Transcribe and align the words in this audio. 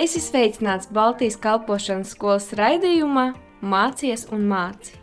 Es 0.00 0.14
esmu 0.16 0.30
sveicināts 0.30 0.88
Baltijas 0.96 1.34
kalpošanas 1.36 2.14
skolas 2.14 2.46
raidījumā 2.56 3.34
Mācies 3.60 4.22
un 4.32 4.46
māci. 4.48 4.94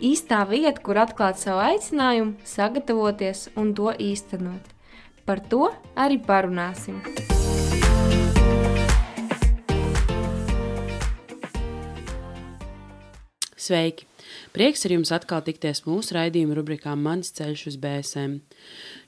Īstā 0.00 0.38
vieta, 0.48 0.80
kur 0.80 0.96
atklāt 1.02 1.36
savu 1.36 1.60
aicinājumu, 1.60 2.38
sagatavoties 2.48 3.50
un 3.60 3.74
to 3.76 3.92
īstenot. 4.00 4.72
Par 5.28 5.44
to 5.52 5.68
arī 5.92 6.16
parunāsim. 6.24 7.02
Sveiki! 13.60 14.08
Prieks 14.50 14.82
ar 14.86 14.92
jums 14.96 15.12
atkal 15.14 15.44
tikties 15.46 15.84
mūsu 15.84 16.16
raidījuma 16.16 16.56
rubrikā 16.58 16.96
Mans 16.98 17.30
ceļš 17.36 17.66
uz 17.70 17.76
BSM. 17.82 18.38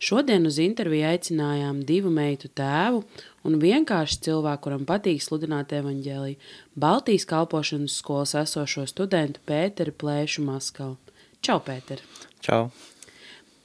Šodien 0.03 0.47
uz 0.47 0.61
interviju 0.63 1.09
aicinājām 1.09 1.81
divu 1.89 2.13
meitu 2.15 2.51
tēvu 2.53 3.03
un 3.49 3.59
vienkārši 3.63 4.21
cilvēku, 4.29 4.63
kuram 4.67 4.87
patīk 4.89 5.23
sludināt 5.25 5.75
evaņģēliju, 5.77 6.39
Baltijas 6.85 7.27
kalpošanas 7.31 7.99
skolas 8.03 8.35
esošo 8.39 8.87
studentu 8.91 9.43
Pēteru 9.49 9.95
Plēšu 10.03 10.45
Maskalu. 10.47 10.99
Čau, 11.43 11.59
Pēter! 11.65 12.05
Čau! 12.45 12.71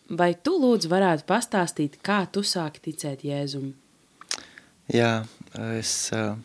Vai 0.08 0.32
tu 0.40 0.56
lūdzu 0.56 0.90
varētu 0.90 1.28
pastāstīt, 1.28 2.00
kā 2.02 2.24
tu 2.32 2.42
sāki 2.42 2.86
ticēt 2.90 3.26
Jēzum? 3.28 3.74
Jā, 4.94 5.28
es 5.76 6.10
uh, 6.16 6.38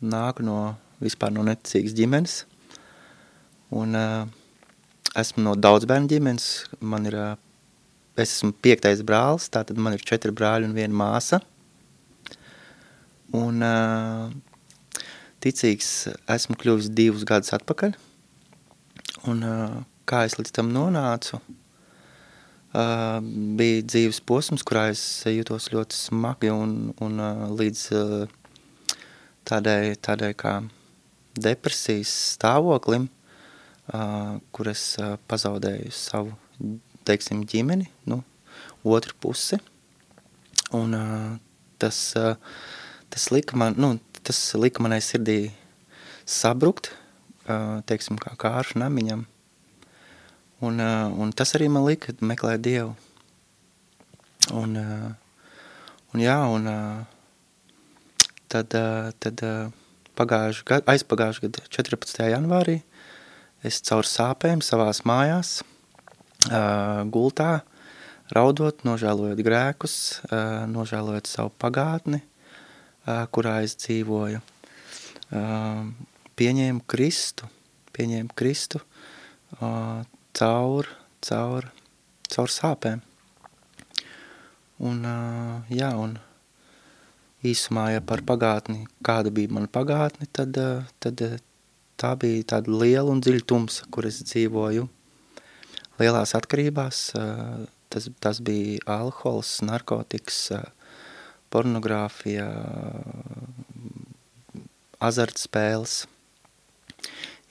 nāku 0.00 0.46
no 0.46 0.60
vispār 1.04 1.34
no 1.36 1.44
neticīgas 1.46 1.96
ģimenes– 1.96 2.42
Un 3.70 3.94
uh, 3.94 4.26
esmu 5.18 5.42
no 5.42 5.54
daudz 5.58 5.86
bērnu 5.90 6.10
ģimenes. 6.10 6.46
Man 6.80 7.08
ir, 7.08 7.16
uh, 7.18 7.34
es 8.14 8.36
esmu 8.36 8.52
piektais 8.62 9.02
brālis, 9.06 9.50
tātad 9.50 9.78
man 9.80 9.96
ir 9.96 10.04
četri 10.06 10.34
brāļi 10.34 10.70
un 10.70 10.76
viena 10.76 10.94
māsa. 10.94 11.40
Un 13.36 13.60
ticīgs 15.44 15.90
esmu 16.32 16.56
kļuvis 16.60 16.88
divus 16.96 17.26
gadus 17.28 17.52
atpakaļ. 17.56 17.96
Un 19.30 19.42
kā 20.08 20.22
es 20.26 20.36
līdz 20.38 20.54
tam 20.56 20.70
nonācu, 20.74 21.40
bija 22.72 23.82
dzīves 23.90 24.20
posms, 24.28 24.64
kurā 24.66 24.86
es 24.92 25.02
jutos 25.30 25.68
ļoti 25.72 25.98
smagi 25.98 26.52
un, 26.52 26.76
un 27.02 27.22
līdz 27.58 27.82
tādai, 29.48 29.96
tādai 30.02 30.32
kā 30.38 30.58
depresijas 31.36 32.14
stāvoklim, 32.36 33.08
kur 34.52 34.72
es 34.72 34.88
pazaudēju 35.28 35.92
savu, 35.94 36.34
teiksim, 37.06 37.44
ģimeni, 37.48 37.90
nu, 38.10 38.22
otru 38.86 39.14
pusi. 39.22 39.60
Un 40.74 40.96
tas, 41.78 42.00
uh, 42.18 42.34
tas, 43.10 43.30
lika 43.34 43.56
man, 43.58 43.76
nu, 43.80 43.96
tas 44.26 44.38
lika 44.58 44.82
manai 44.84 45.00
sirdī 45.04 45.50
sabrukt, 46.26 46.92
teiksim, 47.86 48.18
kā 48.22 48.34
kāršu 48.40 48.80
namiņam. 48.82 49.26
Un, 50.66 50.80
un 50.80 51.34
tas 51.36 51.52
arī 51.56 51.68
man 51.68 51.84
lika 51.86 52.16
meklēt 52.24 52.64
Dievu. 52.64 52.94
Un, 54.56 54.78
un 56.14 56.22
jā, 56.22 56.38
un 56.48 56.70
tad, 58.48 58.76
tad 59.20 59.42
pagājuši 60.16 60.66
gadu, 60.66 60.88
aizpagājuši 60.92 61.46
gadu 61.46 61.64
14. 61.76 62.22
janvārī 62.32 62.80
es 63.66 63.80
caur 63.84 64.06
sāpēm 64.06 64.62
savās 64.64 65.02
mājās, 65.08 65.58
gultā, 67.12 67.50
raudot, 68.34 68.84
nožēlojot 68.86 69.42
grēkus, 69.44 69.96
nožēlojot 70.70 71.28
savu 71.30 71.52
pagātni, 71.60 72.22
kurā 73.06 73.60
es 73.66 73.76
dzīvoju. 73.80 74.42
Pieņēmu 76.36 76.84
Kristu, 76.90 77.48
pieņēmu 77.96 78.36
Kristu 78.36 78.82
caur, 80.36 80.88
caur, 81.24 81.68
caur 82.28 82.52
sāpēm. 82.52 83.02
Un, 84.86 85.00
jā, 85.72 85.90
un 85.96 86.18
īsumā, 87.46 87.88
ja 87.94 88.02
par 88.04 88.22
pagātni, 88.26 88.84
kāda 89.06 89.32
bija 89.32 89.54
mana 89.56 89.70
pagātne, 89.72 90.28
tad, 90.36 90.58
tad 91.00 91.22
tā 91.96 92.12
bija 92.20 92.44
tāda 92.56 92.74
liela 92.82 93.12
un 93.12 93.22
dziļa 93.24 93.46
tumsa, 93.48 93.86
kur 93.90 94.08
es 94.08 94.20
dzīvoju 94.26 94.88
lielās 96.02 96.34
atkarībās. 96.36 97.06
Tas, 97.92 98.10
tas 98.20 98.42
bija 98.44 98.82
alkohols, 98.98 99.60
narkotikas, 99.64 100.50
pornogrāfija, 101.52 102.46
azartspēles. 105.02 106.04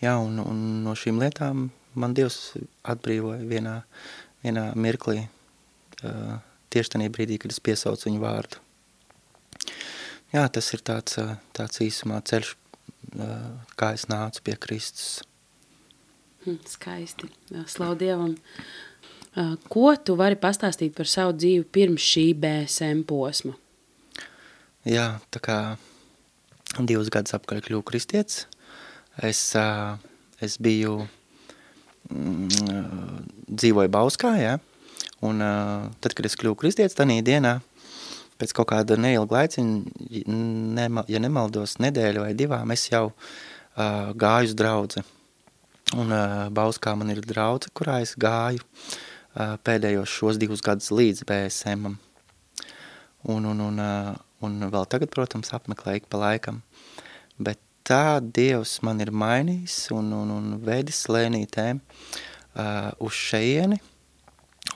Jā, 0.03 0.17
un, 0.19 0.41
un 0.43 0.61
no 0.85 0.95
šīm 0.97 1.21
lietām 1.21 1.69
man 1.95 2.13
Dievs 2.17 2.55
atbrīvoja 2.83 3.45
vienā, 3.47 3.77
vienā 4.43 4.67
mirklī, 4.75 5.23
tieši 6.01 6.95
tajā 6.97 7.13
brīdī, 7.15 7.39
kad 7.41 7.55
es 7.55 7.61
piesaucu 7.63 8.09
viņu 8.09 8.21
vārdu. 8.23 8.61
Jā, 10.33 10.43
tas 10.51 10.67
ir 10.75 10.83
tāds, 10.83 11.15
tāds 11.55 11.81
īsumā 11.85 12.19
ceļš 12.27 12.55
kā 13.79 13.93
es 13.95 14.07
nācu 14.11 14.43
pie 14.43 14.55
Kristus. 14.59 15.23
Hm, 16.45 16.59
skaisti. 16.69 17.29
Slavu 17.67 17.97
Dievam. 17.99 18.35
Ko 19.69 19.95
tu 19.99 20.15
vari 20.15 20.37
pastāstīt 20.39 20.95
par 20.95 21.09
savu 21.11 21.35
dzīvi 21.35 21.65
pirms 21.71 22.03
šī 22.03 22.25
BSM 22.39 23.03
posma? 23.07 23.55
Jā, 24.85 25.05
tā 25.33 25.41
kā 25.41 25.57
divus 26.77 27.09
gadus 27.13 27.33
apkaļ 27.37 27.63
kļuvu 27.65 27.85
kristietis. 27.89 28.45
Es, 29.23 29.39
es 30.43 30.57
biju, 30.61 30.99
mm, 32.11 33.23
dzīvoju 33.49 33.91
Bauskā, 33.93 34.35
ja? 34.37 34.57
un 35.25 35.41
tad, 35.41 36.13
kad 36.13 36.27
es 36.27 36.35
kļuvu 36.37 36.59
kristietis, 36.61 36.97
tanī 36.97 37.21
dienā, 37.25 37.55
pēc 38.37 38.53
kaut 38.55 38.69
kāda 38.73 38.97
neilga 38.99 39.39
laiciņa, 39.39 40.21
nema, 40.77 41.05
ja 41.11 41.21
nemaldos 41.23 41.77
nedēļu 41.81 42.25
vai 42.25 42.33
divām, 42.37 42.73
es 42.75 42.85
jau 42.91 43.07
uh, 43.09 44.11
gāju 44.13 44.51
uz 44.51 44.55
draudzi. 44.59 45.05
Un 45.95 46.11
uh, 46.11 46.45
Bauskā 46.53 46.95
man 46.97 47.13
ir 47.13 47.23
draudze, 47.25 47.71
kurā 47.73 48.01
es 48.03 48.15
gāju 48.19 48.61
uh, 48.61 49.55
pēdējos 49.63 50.11
šos 50.19 50.41
divus 50.41 50.63
gadus 50.65 50.91
līdz 50.91 51.25
BSM-am. 51.29 51.97
Un, 53.33 53.45
un, 53.49 53.61
un, 53.69 53.81
uh, 53.81 54.24
un 54.45 54.69
vēl 54.71 54.87
tagad, 54.89 55.11
protams, 55.13 55.51
apmeklēju 55.57 56.07
pa 56.09 56.21
laikam. 56.21 56.61
Bet 57.37 57.59
tā 57.85 58.19
Dievs 58.21 58.79
man 58.85 59.03
ir 59.03 59.11
mainījis 59.13 59.89
un, 59.95 60.13
un, 60.15 60.31
un 60.33 60.55
vedis 60.65 61.03
lēnītēm 61.11 61.81
uh, 61.81 62.91
uz 63.03 63.17
šeieni, 63.17 63.77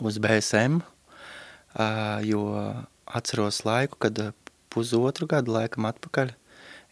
uz 0.05 0.19
BSM, 0.21 0.81
uh, 0.81 2.19
jo 2.25 2.43
atceros 3.09 3.63
laiku, 3.65 3.97
kad 4.05 4.21
pusotru 4.69 5.27
gadu 5.29 5.55
laikam 5.55 5.89
atpakaļ 5.89 6.35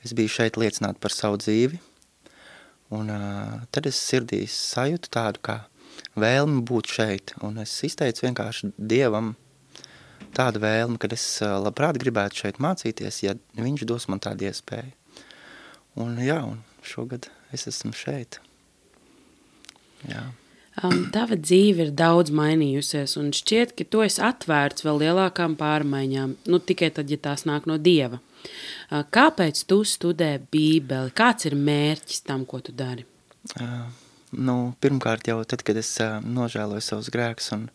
es 0.05 0.13
biju 0.17 0.33
šeit 0.39 0.57
liecināt 0.57 1.01
par 1.01 1.13
savu 1.13 1.37
dzīvi, 1.41 1.79
un 2.97 3.11
uh, 3.13 3.57
tad 3.73 3.89
es 3.89 3.99
sirdī 3.99 4.45
sajūtu 4.49 5.11
tādu 5.13 5.43
kā 5.45 5.59
vēlmi 6.17 6.63
būt 6.65 6.93
šeit, 6.97 7.35
un 7.45 7.61
es 7.61 7.73
izteicu 7.85 8.25
vienkārši 8.25 8.71
Dievam 8.77 9.35
tādu 10.35 10.61
vēlmi, 10.63 10.99
kad 11.01 11.13
es 11.15 11.25
labprāt 11.43 11.99
gribētu 12.01 12.43
šeit 12.43 12.59
mācīties, 12.63 13.21
ja 13.23 13.35
viņš 13.55 13.85
dos 13.89 14.07
man 14.11 14.21
tādu 14.23 14.49
iespēju. 14.49 14.91
Un 15.97 16.19
jā, 16.21 16.41
un 16.45 16.61
šogad 16.85 17.29
es 17.55 17.65
esmu 17.69 17.93
šeit. 17.97 18.39
Jā. 20.07 20.27
Um, 20.85 21.07
tava 21.09 21.33
dzīve 21.41 21.87
ir 21.87 21.93
daudz 21.97 22.29
mainījusies, 22.37 23.15
un 23.17 23.31
šķiet, 23.33 23.73
ka 23.73 23.85
tu 23.89 24.03
esi 24.05 24.21
atvērts 24.21 24.85
vēl 24.85 24.99
lielākām 25.07 25.55
pārmaiņām, 25.57 26.35
nu 26.45 26.59
tikai 26.61 26.91
tad, 26.93 27.09
ja 27.09 27.17
tās 27.17 27.47
nāk 27.49 27.65
no 27.69 27.79
Dieva. 27.81 28.19
Uh, 28.21 29.01
kāpēc 29.01 29.63
tu 29.65 29.79
studē 29.81 30.35
bībeli? 30.53 31.15
Kāds 31.17 31.49
ir 31.49 31.57
mērķis 31.57 32.21
tam, 32.29 32.45
ko 32.45 32.61
tu 32.61 32.75
dari? 32.77 33.07
Uh, 33.57 33.89
nu, 34.37 34.57
pirmkārt 34.83 35.31
jau 35.31 35.39
tad, 35.49 35.65
kad 35.65 35.81
es 35.81 35.89
uh, 36.03 36.19
nožēloju 36.21 36.85
savus 36.85 37.09
grēkus 37.13 37.49
un 37.57 37.65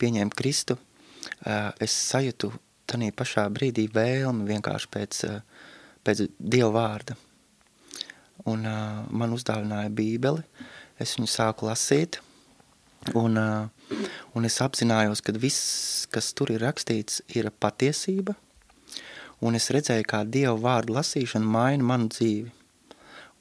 pieņēmu 0.00 0.32
Kristu, 0.40 0.78
es 1.82 1.96
sajūtu 2.12 2.52
tanī 2.86 3.10
pašā 3.16 3.46
brīdī 3.52 3.88
vēlmi 3.92 4.46
vienkārši 4.50 4.92
pēc, 4.92 5.22
uh, 5.28 5.40
pēc 6.06 6.26
Dieva 6.38 6.70
vārda. 6.76 7.16
Un 8.46 8.66
uh, 8.68 9.02
man 9.10 9.34
uzdāvināja 9.34 9.90
bībeli, 9.90 10.44
es 11.02 11.16
viņu 11.18 11.30
sāku 11.30 11.66
lasīt, 11.70 12.20
Un, 13.14 13.38
un 14.34 14.46
es 14.48 14.56
apzinājos, 14.62 15.22
ka 15.22 15.34
viss, 15.38 16.06
kas 16.10 16.32
tur 16.34 16.50
ir 16.50 16.62
rakstīts, 16.64 17.20
ir 17.38 17.48
patiesība, 17.54 18.34
un 19.44 19.54
es 19.54 19.70
redzēju, 19.70 20.06
kā 20.08 20.24
Dieva 20.26 20.56
vārdu 20.58 20.96
lasīšana 20.96 21.46
maina 21.46 21.86
manu 21.86 22.10
dzīvi. 22.10 22.52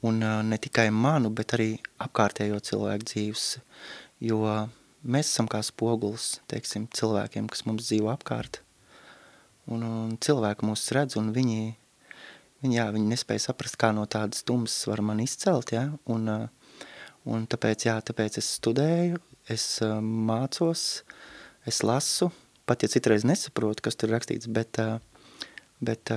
Un 0.05 0.21
ne 0.21 0.57
tikai 0.61 0.91
manu, 0.93 1.31
bet 1.33 1.55
arī 1.57 1.71
apkārtējo 2.03 2.59
cilvēku 2.61 3.07
dzīves, 3.09 3.45
jo 4.21 4.43
mēs 5.05 5.29
esam 5.29 5.47
kā 5.51 5.61
spogulis, 5.65 6.39
teiksim, 6.51 6.87
cilvēkiem, 6.95 7.49
kas 7.51 7.65
mums 7.69 7.87
dzīvo 7.87 8.09
apkārt. 8.13 8.61
Un, 9.71 9.85
un 9.85 10.15
cilvēki 10.21 10.67
mūs 10.67 10.85
redz, 10.93 11.17
un 11.19 11.31
viņi, 11.33 11.75
viņi, 12.65 12.77
jā, 12.77 12.85
viņi 12.93 13.11
nespēja 13.13 13.47
saprast, 13.47 13.77
kā 13.81 13.91
no 13.95 14.05
tādas 14.09 14.45
tumsas 14.45 14.89
var 14.89 15.01
man 15.05 15.21
izcelt, 15.23 15.73
jā, 15.73 15.87
un, 16.11 16.29
un 17.25 17.45
tāpēc, 17.49 17.87
jā, 17.87 17.95
tāpēc 18.05 18.39
es 18.41 18.51
studēju, 18.59 19.21
es 19.53 19.67
mācos, 20.01 21.03
es 21.69 21.81
lasu, 21.85 22.29
pat 22.69 22.85
ja 22.85 22.89
citreiz 22.91 23.25
nesaprotu, 23.25 23.85
kas 23.85 23.97
tur 23.97 24.13
rakstīts, 24.13 24.49
bet, 24.49 24.81
bet 25.81 26.13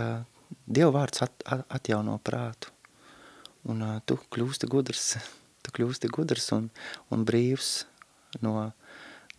Dieva 0.68 0.92
vārds 0.94 1.24
at, 1.24 1.44
atjauno 1.72 2.16
prātu, 2.24 2.72
un 3.68 3.84
tu 4.08 4.16
kļūsti 4.32 4.68
gudrs, 4.68 5.14
tu 5.64 5.72
kļūsti 5.76 6.12
gudrs 6.12 6.52
un, 6.56 6.68
un 7.12 7.24
brīvs 7.28 7.72
no, 8.44 8.70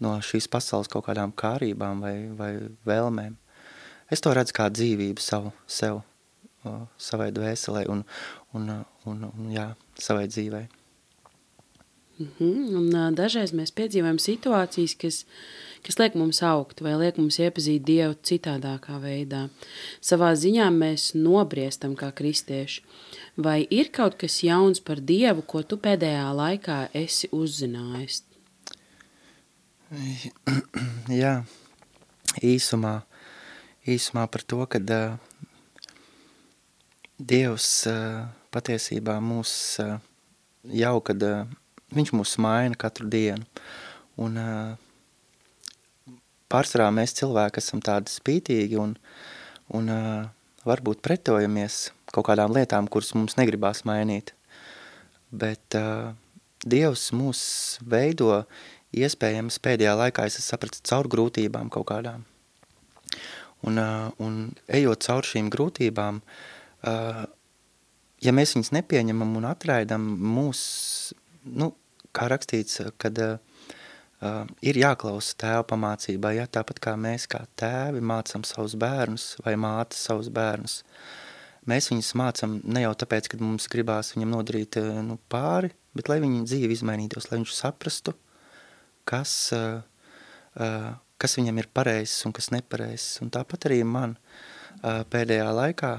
no 0.04 0.16
šīs 0.24 0.50
pasaules 0.52 0.90
kaut 0.92 1.08
kādām 1.10 1.34
kārībām 1.36 2.04
vai, 2.04 2.16
vai 2.36 2.52
vēlmēm. 2.88 3.38
Es 4.10 4.24
to 4.26 4.34
redzu 4.34 4.56
kā 4.58 4.70
dzīvību 4.74 5.22
savu, 5.22 5.54
sev, 5.70 6.02
savai 6.98 7.30
dvēselē 7.36 7.86
un, 7.94 8.04
un, 8.58 8.70
un, 9.06 9.26
un 9.30 9.54
jā, 9.54 9.70
savai 10.00 10.28
dzīvei. 10.28 10.68
Mm 12.20 12.28
-hmm. 12.40 12.76
Un, 12.76 13.16
dažreiz 13.16 13.54
mēs 13.54 13.72
piedzīvojam 13.72 14.20
situācijas, 14.20 14.96
kas, 15.02 15.26
kas 15.86 16.00
liek 16.00 16.16
mums 16.16 16.44
augt 16.44 16.82
vai 16.82 16.96
liek 16.98 17.18
mums 17.18 17.40
iepazīt 17.40 17.84
Dievu 17.84 18.16
citādākā 18.24 19.00
veidā. 19.02 19.48
Savā 20.02 20.34
ziņā 20.36 20.68
mēs 20.70 21.14
nobriestam 21.16 21.96
kā 21.96 22.12
kristieši. 22.12 22.82
Vai 23.38 23.68
ir 23.70 23.90
kaut 23.92 24.16
kas 24.18 24.44
jauns 24.44 24.80
par 24.80 25.00
Dievu, 25.00 25.42
ko 25.42 25.64
tu 25.64 25.78
pēdējā 25.78 26.34
laikā 26.36 26.90
esi 26.94 27.30
uzzinājis? 27.32 28.29
Jā, 31.22 31.40
īsumā, 32.46 33.00
īsumā 33.90 34.28
par 34.30 34.44
to, 34.46 34.62
ka 34.70 34.78
uh, 34.78 35.16
Dievs 37.18 37.70
uh, 37.90 38.28
patiesībā 38.54 39.18
mūs 39.24 39.52
uh, 39.82 39.98
jau, 40.70 40.94
kad 41.02 41.26
uh, 41.26 41.50
viņš 41.98 42.14
mūs 42.14 42.36
maina 42.38 42.78
katru 42.78 43.10
dienu. 43.10 43.48
Un 44.22 44.38
uh, 44.38 44.78
pārsvarā 46.54 46.92
mēs 46.94 47.18
cilvēki 47.18 47.64
esam 47.64 47.82
tādi 47.82 48.14
spītīgi 48.14 48.78
un, 48.78 48.94
un 49.74 49.90
uh, 49.90 50.30
varbūt 50.70 51.02
pretojamies 51.02 51.88
kaut 52.14 52.30
kādām 52.30 52.54
lietām, 52.54 52.86
kuras 52.86 53.16
mums 53.18 53.42
negribās 53.42 53.88
mainīt. 53.90 54.36
Bet 55.34 55.82
uh, 55.82 56.14
Dievs 56.60 57.10
mūs 57.16 57.42
veido 57.88 58.44
iespējams 58.96 59.60
pēdējā 59.62 59.96
laikā, 59.98 60.26
es 60.30 60.40
sapratu, 60.44 60.82
caur 60.88 61.10
grūtībām 61.12 61.70
kaut 61.74 61.90
kādām. 61.92 62.26
Un, 63.68 63.78
uh, 63.78 64.08
un 64.24 64.40
ejot 64.72 65.04
caur 65.04 65.28
šīm 65.28 65.50
grūtībām, 65.52 66.22
uh, 66.88 67.26
ja 68.24 68.34
mēs 68.36 68.56
viņus 68.56 68.72
nepieņemam 68.78 69.36
un 69.42 69.50
atraidam, 69.50 70.06
mūs, 70.38 70.62
nu, 71.44 71.74
kā 72.16 72.30
rakstīts, 72.32 72.80
kad 73.02 73.20
uh, 73.20 73.36
ir 74.64 74.80
jāklausa 74.80 75.36
tēva 75.44 75.66
pamācībai, 75.68 76.38
ja, 76.40 76.48
tāpat 76.48 76.80
kā 76.88 76.96
mēs 77.00 77.28
kā 77.32 77.44
tēvi 77.60 78.02
mācam 78.02 78.48
savus 78.48 78.78
bērnus 78.80 79.34
vai 79.46 79.58
māca 79.60 80.00
savus 80.00 80.32
bērnus. 80.34 80.82
Mēs 81.70 81.92
viņus 81.92 82.16
mācam 82.18 82.56
ne 82.64 82.86
jau 82.86 82.96
tāpēc, 82.98 83.28
ka 83.30 83.38
mums 83.44 83.68
gribās 83.70 84.16
viņam 84.16 84.32
nodarīt 84.38 84.80
nu, 85.06 85.20
pāri, 85.30 85.74
bet 85.94 86.08
lai 86.10 86.22
viņa 86.24 86.48
dzīve 86.48 86.74
izmainītos, 86.74 87.28
lai 87.30 87.42
viņš 87.42 87.54
saprastu, 87.60 88.16
uh, 88.16 88.29
uh, 89.56 89.82
kas 91.20 91.36
viņam 91.38 91.60
ir 91.62 91.70
pareizs 91.74 92.26
un 92.28 92.36
kas 92.36 92.50
nepareizs. 92.54 93.20
Un 93.24 93.32
tāpat 93.34 93.70
arī 93.70 93.82
man 93.88 94.18
uh, 94.18 95.04
pēdējā 95.12 95.50
laikā 95.56 95.94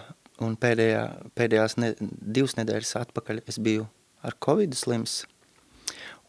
un 0.44 0.56
pēdējā, 0.60 1.04
pēdējās 1.36 1.76
ne, 1.80 1.92
divas 2.00 2.56
nedēļas 2.58 2.96
atpakaļ 3.02 3.42
es 3.50 3.60
biju 3.62 3.86
ar 4.24 4.36
Covid 4.44 4.76
slims. 4.76 5.22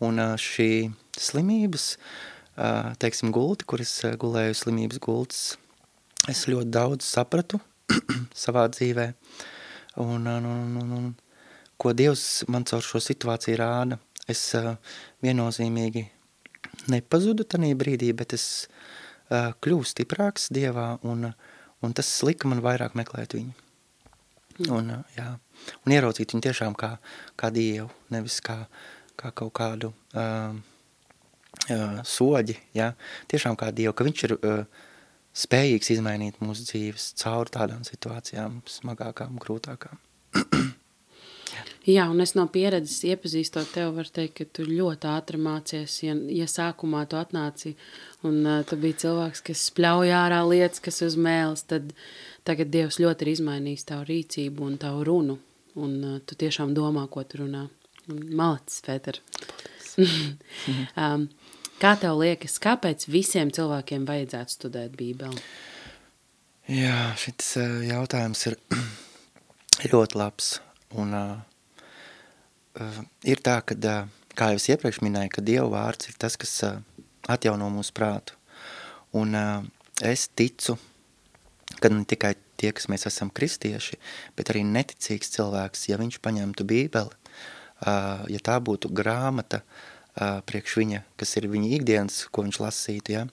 Un 0.01 0.17
šī 0.41 0.89
slimības, 1.19 1.91
teiksim, 3.01 3.29
gulti, 3.35 3.67
kur 3.69 3.83
es 3.83 3.93
gulēju 4.19 4.55
slimības 4.57 5.01
gultas, 5.03 5.41
es 6.31 6.47
ļoti 6.49 6.73
daudz 6.73 7.05
sapratu, 7.05 7.59
savā 8.43 8.65
dzīvē. 8.73 9.11
Un, 10.01 10.25
un, 10.25 10.47
un, 10.49 10.79
un, 10.81 10.95
un 10.97 11.11
ko 11.81 11.93
Dievs 11.97 12.43
man 12.51 12.65
caur 12.67 12.83
šo 12.85 13.01
situāciju 13.03 13.59
rāda, 13.61 13.99
es 14.29 14.49
viennozīmīgi 15.21 16.07
nepazudu 16.91 17.45
tanī 17.47 17.73
brīdī, 17.77 18.11
bet 18.17 18.35
es 18.37 18.45
uh, 18.65 19.51
kļuvu 19.63 19.87
stiprāks 19.87 20.49
Dievā 20.53 20.95
un, 21.07 21.31
un 21.81 21.95
tas 21.97 22.09
lika 22.27 22.49
man 22.51 22.63
vairāk 22.63 22.97
meklēt 22.99 23.35
viņu. 23.37 23.53
Un, 24.69 24.91
uh, 24.97 25.15
jā, 25.17 25.29
un 25.85 25.95
ieraudzīt 25.95 26.35
viņu 26.35 26.45
tiešām 26.47 26.77
kā, 26.79 26.95
kā 27.39 27.51
Dievu, 27.53 27.89
nevis 28.13 28.39
kā, 28.45 28.63
kā 29.19 29.33
kaut 29.35 29.53
kādu 29.57 29.93
uh, 30.13 30.53
uh, 30.55 32.01
soģi, 32.07 32.57
jā, 32.77 32.91
tiešām 33.31 33.57
kā 33.59 33.71
Dievu, 33.75 33.95
ka 33.97 34.07
viņš 34.07 34.25
ir 34.27 34.37
uh, 34.37 34.85
spējīgs 35.37 35.93
izmainīt 35.95 36.41
mūsu 36.43 36.67
dzīves 36.67 37.11
caur 37.21 37.49
tādām 37.51 37.85
situācijām, 37.87 38.61
smagākām, 38.69 39.39
grūtākām. 39.41 40.01
Jā, 41.89 42.05
un 42.11 42.21
es 42.21 42.35
no 42.37 42.43
pieredzes 42.53 42.99
iepazīstot 43.09 43.71
tevi, 43.73 43.89
varu 43.95 44.11
teikt, 44.13 44.35
ka 44.37 44.45
tu 44.57 44.65
ļoti 44.67 45.09
ātri 45.09 45.39
mācies. 45.41 45.95
Ja, 46.05 46.13
ja 46.29 46.45
sākumā 46.49 47.03
tu 47.09 47.17
atnāci 47.17 47.73
un 48.27 48.43
uh, 48.45 48.59
tu 48.67 48.77
biji 48.81 48.99
cilvēks, 49.05 49.41
kas 49.49 49.63
spļauj 49.71 50.13
ārā 50.13 50.43
lietas, 50.45 50.83
kas 50.83 51.01
uz 51.07 51.17
mēles, 51.17 51.65
tad 51.69 51.89
tagad 52.47 52.69
Dievs 52.73 53.01
ļoti 53.01 53.25
ir 53.25 53.33
izmainījis 53.33 53.87
tavu 53.89 54.05
rīcību 54.11 54.67
un 54.67 54.77
tavu 54.81 55.05
runu. 55.09 55.39
Un 55.81 55.97
uh, 56.05 56.19
tu 56.21 56.37
tiešām 56.37 56.75
domā, 56.77 57.07
ko 57.09 57.25
tu 57.25 57.41
runā. 57.41 57.65
Malacis, 58.11 58.81
Pēter. 58.85 59.21
um, 59.97 61.27
Kā 61.81 61.95
tev 61.97 62.19
liekas, 62.21 62.59
kāpēc 62.61 63.07
visiem 63.09 63.49
cilvēkiem 63.49 64.03
vajadzētu 64.05 64.53
studēt 64.53 64.93
Bībeli? 64.99 65.41
Jā, 66.69 67.15
šis 67.17 67.55
jautājums 67.89 68.45
ir 68.51 68.59
ļoti 69.95 70.21
labs. 70.21 70.59
Un, 70.99 71.15
uh, 71.15 73.01
ir 73.23 73.39
tā, 73.43 73.61
ka, 73.63 73.75
uh, 73.75 74.07
kā 74.35 74.51
jau 74.51 74.59
es 74.59 74.67
iepriekš 74.73 75.01
minēju, 75.05 75.31
ka 75.35 75.43
Dieva 75.45 75.67
vārds 75.71 76.09
ir 76.11 76.17
tas, 76.19 76.35
kas 76.39 76.53
uh, 76.67 76.79
atjauno 77.31 77.69
mūsu 77.71 77.95
prātu. 77.95 78.35
Un 79.15 79.35
uh, 79.37 79.63
es 80.03 80.27
ticu, 80.35 80.77
ka 81.79 81.91
ne 81.91 82.03
tikai 82.07 82.35
tie, 82.59 82.71
kas 82.75 82.87
mēs 82.91 83.07
esam 83.09 83.31
kristieši, 83.33 83.97
bet 84.37 84.51
arī 84.53 84.63
neticīgs 84.67 85.33
cilvēks, 85.35 85.87
ja 85.89 85.99
viņš 86.01 86.19
paņemtu 86.23 86.67
Bībeli, 86.67 87.15
uh, 87.15 88.23
ja 88.29 88.43
tā 88.43 88.59
būtu 88.61 88.91
grāmata, 88.93 89.63
uh, 89.63 90.39
priekš 90.47 90.77
viņa, 90.83 91.03
kas 91.19 91.35
ir 91.39 91.49
viņa 91.51 91.75
ikdienas, 91.79 92.23
ko 92.31 92.45
viņš 92.45 92.61
lasītu, 92.61 93.17
ja? 93.17 93.25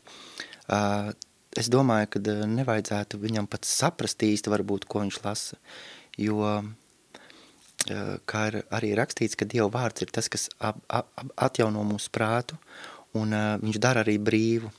uh, 0.72 1.10
es 1.58 1.70
domāju, 1.72 2.14
ka 2.14 2.22
nevajadzētu 2.48 3.20
viņam 3.20 3.50
pat 3.50 3.68
saprast 3.68 4.22
īsti 4.24 4.52
varbūt, 4.52 4.88
ko 4.88 5.04
viņš 5.04 5.22
lasa, 5.26 5.58
jo, 6.16 6.40
uh, 6.42 6.68
kā 8.28 8.42
ir 8.50 8.60
arī 8.74 8.92
rakstīts, 8.98 9.38
ka 9.38 9.46
Dieva 9.48 9.68
vārds 9.72 10.02
ir 10.02 10.10
tas, 10.12 10.28
kas 10.28 10.48
ap, 10.58 10.80
ap, 10.90 11.08
atjauno 11.36 11.84
mūsu 11.86 12.10
prātu, 12.12 12.58
un 13.16 13.32
uh, 13.32 13.56
viņš 13.62 13.78
dara 13.80 14.02
arī 14.04 14.18
brīvu. 14.18 14.70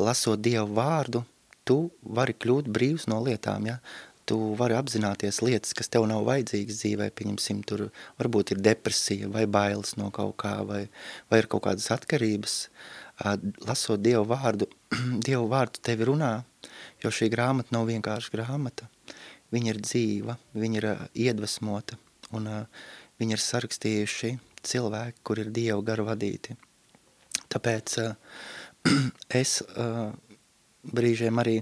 Lasot 0.00 0.40
Dievu 0.42 0.72
vārdu, 0.78 1.24
tu 1.66 1.90
vari 2.02 2.34
kļūt 2.34 2.70
brīvs 2.70 3.08
no 3.10 3.20
lietām, 3.24 3.66
ja? 3.68 3.78
tu 4.24 4.38
vari 4.58 4.76
apzināties 4.78 5.42
lietas, 5.44 5.74
kas 5.76 5.90
tev 5.92 6.06
nav 6.08 6.24
vajadzīgas 6.24 6.80
dzīvē, 6.80 7.10
pieņemsim, 7.16 7.60
tur 7.68 7.88
varbūt 8.20 8.54
ir 8.54 8.62
depresija 8.64 9.28
vai 9.32 9.44
bailes 9.44 9.94
no 10.00 10.10
kaut 10.14 10.36
kā, 10.40 10.54
vai, 10.64 10.86
vai 11.28 11.42
ir 11.42 11.48
kaut 11.52 11.66
kādas 11.66 11.90
atkarības. 11.92 12.54
Lasot 13.68 14.02
Dievu 14.04 14.24
vārdu, 14.32 14.70
Dievu 15.26 15.44
vārdu 15.52 15.82
tevi 15.84 16.08
runā, 16.08 16.32
jo 17.04 17.12
šī 17.12 17.28
grāmata 17.34 17.76
nav 17.76 17.86
vienkārši 17.92 18.32
grāmata. 18.34 18.88
Viņa 19.52 19.74
ir 19.74 19.82
dzīva, 19.84 20.38
viņa 20.56 20.80
ir 20.80 20.88
iedvesmota, 21.26 22.00
un 22.34 22.48
viņa 23.20 23.36
ir 23.36 23.42
sarakstījuši 23.42 24.32
cilvēki, 24.64 25.22
kur 25.26 25.42
ir 25.42 25.52
Dievu 25.54 25.84
garu 25.86 26.08
vadīti. 26.08 26.56
Tāpēc 27.52 27.98
es 29.42 29.60
brīžiem 30.84 31.38
arī 31.40 31.60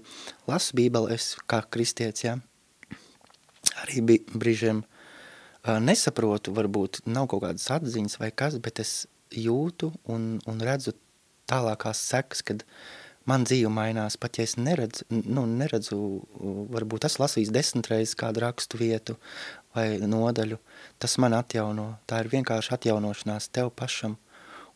lasu 0.48 0.78
bībeli, 0.78 1.14
es 1.14 1.34
kā 1.50 1.62
kristietis, 1.70 2.24
ja, 2.26 2.38
arī 3.84 4.02
brīžiem 4.32 4.82
uh, 4.82 5.02
nesaprotu, 5.62 6.52
varbūt 6.54 7.02
nav 7.06 7.28
kaut 7.30 7.44
kādas 7.44 7.68
atziņas 7.70 8.18
vai 8.18 8.32
kas, 8.34 8.58
bet 8.58 8.80
es 8.82 9.06
jūtu 9.30 9.92
un, 10.10 10.40
un 10.46 10.60
redzu 10.60 10.94
tālākās 11.50 12.00
sekas, 12.10 12.42
kad 12.42 12.64
man 13.28 13.44
dzīve 13.46 13.70
mainās, 13.70 14.16
pat 14.18 14.38
ja 14.38 14.46
es 14.48 14.56
neredzu, 14.58 15.06
nu, 15.10 15.46
neredzu 15.46 15.98
varbūt 16.74 17.06
es 17.06 17.20
lasīju 17.22 17.54
desmit 17.54 17.90
reizes 17.92 18.18
kādu 18.18 18.42
rakstu 18.42 18.80
vietu 18.80 19.16
vai 19.74 19.86
nodaļu, 20.00 20.58
tas 21.02 21.18
man 21.22 21.36
atjauno, 21.36 21.96
tā 22.06 22.22
ir 22.22 22.30
vienkārši 22.32 22.74
atjaunošanās 22.76 23.50
tev 23.54 23.72
pašam, 23.76 24.16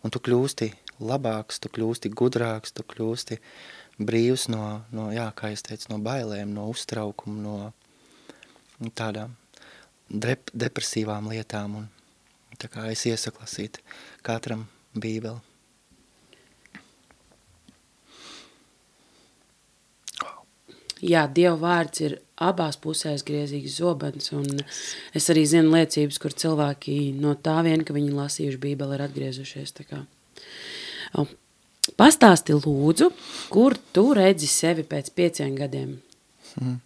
un 0.02 0.12
tu 0.12 0.22
kļūsti 0.22 0.70
labāks, 1.00 1.60
tu 1.60 1.72
kļūsti 1.72 2.12
gudrāks, 2.16 2.72
tu 2.76 2.84
kļūsti 2.86 3.40
brīvs 3.98 4.48
no, 4.52 4.82
no 4.92 5.08
jā, 5.14 5.26
kā 5.36 5.52
es 5.54 5.64
teicu, 5.66 5.90
no 5.92 6.00
bailēm, 6.04 6.52
no 6.56 6.68
uztraukuma, 6.72 7.42
no, 7.42 8.90
tādām 8.96 9.36
dep 10.08 10.52
depresīvām 10.54 11.30
lietām. 11.32 11.80
Un, 11.82 11.90
tā 12.60 12.70
kā 12.72 12.86
es 12.92 13.04
iesaku 13.08 13.44
lasīt 13.44 13.80
katram 14.26 14.66
bībeli. 14.94 15.55
Jā, 21.04 21.26
Dieva 21.28 21.56
vārds 21.60 22.00
ir 22.00 22.14
abās 22.40 22.78
pusēs 22.80 23.24
griezīgs 23.26 23.78
zobens, 23.80 24.30
un 24.32 24.62
es 25.16 25.28
arī 25.32 25.42
zinu 25.48 25.74
liecības, 25.74 26.18
kur 26.20 26.32
cilvēki 26.32 27.12
no 27.20 27.34
tā 27.36 27.58
vien, 27.66 27.84
ka 27.84 27.96
viņi 27.96 28.14
lasījuši 28.16 28.60
bībeli, 28.62 28.96
ir 28.96 29.04
atgriezušies. 29.04 29.74
Pastāsti 32.00 32.56
lūdzu, 32.56 33.10
kur 33.52 33.76
tu 33.92 34.08
redzi 34.16 34.48
sevi 34.50 34.84
pēc 34.88 35.12
pieciem 35.16 35.54
gadiem? 35.56 35.98
Mm. 36.60 36.80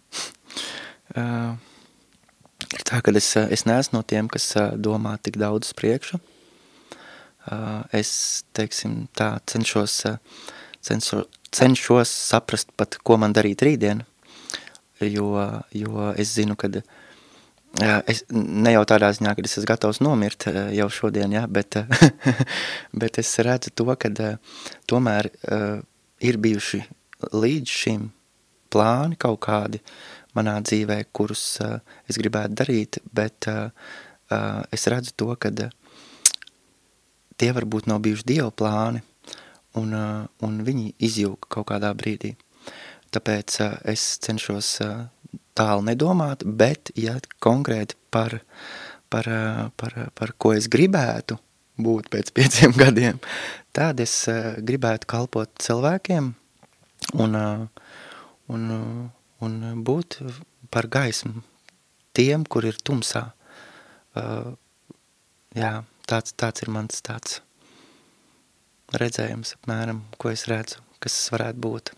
Uh, 1.15 1.55
ir 2.75 2.85
tā, 2.87 2.99
ka 3.03 3.15
es, 3.15 3.31
es 3.47 3.65
neesmu 3.67 3.99
no 3.99 4.03
tiem, 4.07 4.27
kas 4.31 4.51
domā 4.75 5.17
tik 5.23 5.39
daudz 5.39 5.71
priekšu. 5.75 6.19
Uh, 7.47 7.81
es, 7.95 8.43
teiksim, 8.53 9.07
tā 9.17 9.33
cenšos, 9.49 10.03
cenšos, 10.85 11.25
cenšos 11.51 12.09
saprast 12.31 12.71
pat, 12.79 12.97
ko 13.03 13.17
man 13.21 13.35
darīt 13.35 13.63
rītdien, 13.65 14.05
jo, 15.03 15.33
jo 15.75 16.11
es 16.19 16.35
zinu, 16.37 16.55
ka 16.59 16.69
es, 18.07 18.23
ne 18.31 18.73
jau 18.75 18.85
tādā 18.87 19.11
ziņā, 19.15 19.35
ka 19.35 19.43
es 19.45 19.57
esmu 19.57 19.69
gatavs 19.73 20.01
nomirt 20.03 20.47
jau 20.75 20.87
šodien, 20.91 21.33
ja, 21.35 21.43
bet, 21.47 21.79
bet 23.03 23.19
es 23.21 23.33
redzu 23.43 23.73
to, 23.75 23.89
ka 23.99 24.11
tomēr 24.89 25.31
ir 26.21 26.41
bijuši 26.41 26.81
līdz 27.35 27.77
šim 27.83 28.09
plāni 28.71 29.19
kaut 29.19 29.41
kādi 29.43 29.81
manā 30.37 30.55
dzīvē, 30.63 31.01
kurus 31.11 31.59
es 32.07 32.19
gribētu 32.19 32.59
darīt, 32.63 33.01
bet 33.11 33.49
es 33.51 34.87
redzu 34.87 35.15
to, 35.19 35.33
ka 35.35 35.51
tie 37.41 37.51
varbūt 37.51 37.89
nav 37.89 37.99
bijuši 38.05 38.27
Dieva 38.31 38.51
plāni, 38.53 39.01
un, 39.79 39.93
uh, 39.95 40.25
un 40.45 40.61
viņi 40.65 40.93
izjūga 41.03 41.49
kaut 41.55 41.69
kādā 41.71 41.91
brīdī. 41.97 42.33
Tāpēc 43.11 43.57
uh, 43.63 43.77
es 43.91 44.03
cenšos 44.23 44.73
uh, 44.85 45.05
tālu 45.57 45.85
nedomāt, 45.87 46.45
bet, 46.45 46.93
ja 46.95 47.17
konkrēti 47.43 47.97
par, 48.11 48.39
par, 49.11 49.27
par, 49.79 49.97
par 50.15 50.33
ko 50.37 50.53
es 50.55 50.69
gribētu 50.71 51.37
būt 51.81 52.11
pēc 52.13 52.31
pieciem 52.37 52.75
gadiem, 52.77 53.19
tad 53.75 53.99
es 54.03 54.23
gribētu 54.59 55.09
kalpot 55.11 55.51
cilvēkiem 55.63 56.33
un, 57.19 57.37
un, 58.51 58.65
un 59.41 59.61
būt 59.83 60.19
par 60.71 60.87
gaismu 60.91 61.43
tiem, 62.15 62.43
kur 62.43 62.67
ir 62.67 62.79
tumsā. 62.83 63.29
Jā, 65.55 65.71
tāds, 66.07 66.35
tāds 66.35 66.63
ir 66.63 66.71
mans 66.71 67.03
tāds 67.03 67.39
redzējums 68.97 69.55
apmēram, 69.59 70.03
ko 70.19 70.31
es 70.31 70.47
redzu, 70.51 70.81
kas 70.99 71.15
tas 71.17 71.33
varētu 71.33 71.61
būt. 71.63 71.93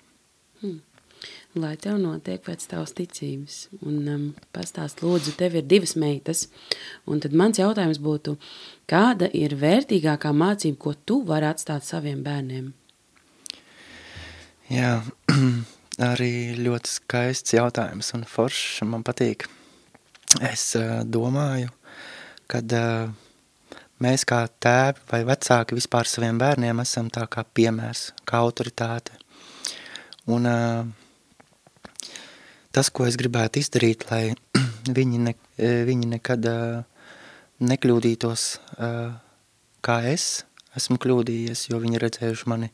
Hmm. 0.62 0.82
Lai 1.54 1.76
tev 1.78 2.00
notiek 2.02 2.42
pēc 2.42 2.66
tavas 2.72 2.96
ticības. 2.98 3.58
Un 3.86 3.98
um, 4.10 4.24
pastāst, 4.56 5.04
lūdzu, 5.06 5.36
tev 5.38 5.60
ir 5.60 5.68
divas 5.70 5.94
meitas. 6.00 6.48
Un 7.06 7.22
tad 7.22 7.36
mans 7.38 7.60
jautājums 7.62 8.00
būtu, 8.02 8.36
kāda 8.90 9.30
ir 9.38 9.54
vērtīgākā 9.62 10.32
mācība, 10.34 10.80
ko 10.82 10.96
tu 11.06 11.20
vari 11.28 11.52
atstāt 11.52 11.86
saviem 11.86 12.24
bērniem? 12.26 12.72
Jā, 14.74 14.96
arī 16.12 16.34
ļoti 16.58 16.96
skaists 16.96 17.54
jautājums 17.54 18.10
un 18.18 18.26
foršs 18.26 18.82
man 18.90 19.06
patīk. 19.06 19.46
Es 20.42 20.72
uh, 20.80 21.04
domāju, 21.06 21.70
kad 22.50 22.74
uh, 22.74 23.14
mēs 24.04 24.26
kā 24.28 24.44
tēvi 24.64 25.04
vai 25.12 25.22
vecāki 25.28 25.78
vispār 25.78 26.10
saviem 26.10 26.40
bērniem 26.42 26.82
esam 26.84 27.10
tā 27.14 27.26
kā 27.32 27.46
piemērs, 27.56 28.12
kā 28.28 28.42
autoritāte. 28.44 29.16
Un 30.32 30.48
tas, 32.74 32.90
ko 32.90 33.08
es 33.08 33.20
gribētu 33.20 33.62
izdarīt, 33.64 34.08
lai 34.12 34.24
viņi, 35.00 35.22
ne, 35.28 35.36
viņi 35.90 36.12
nekad 36.16 36.50
nekļūdītos, 37.64 38.48
kā 39.84 39.98
es 40.10 40.28
esmu 40.78 40.98
kļūdījies, 41.02 41.68
jo 41.70 41.80
viņi 41.84 42.02
redzējuši 42.02 42.50
mani 42.50 42.72